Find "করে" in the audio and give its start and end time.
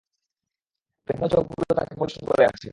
2.29-2.43